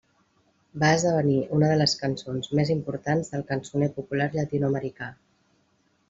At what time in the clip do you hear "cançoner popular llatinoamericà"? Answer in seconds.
3.51-5.11